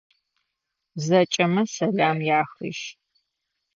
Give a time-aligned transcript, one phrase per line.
[1.05, 2.85] Зэкӏэмэ сэлам яхыжь.